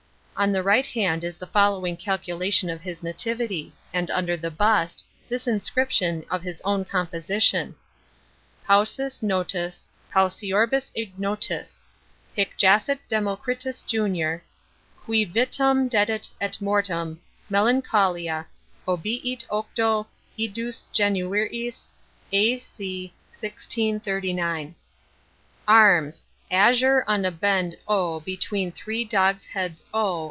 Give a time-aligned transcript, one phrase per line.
[0.37, 5.05] On the right hand is the following calculation of his nativity: and under the bust,
[5.29, 7.75] this inscription of his own composition:—
[8.67, 11.83] Paucis notus, paucioribus ignotus,
[12.35, 14.41] Hic jacet Democritus junior
[15.05, 18.47] Cui vitam dedit et mortem Melancholia
[18.87, 19.05] Ob.
[19.05, 20.73] 8 Id.
[20.91, 21.15] Jan.
[22.31, 22.57] A.
[22.57, 23.13] C.
[23.31, 24.73] MDCXXXIX.
[25.67, 28.19] Arms:—Azure on a bend O.
[28.21, 30.19] between three dogs' heads O.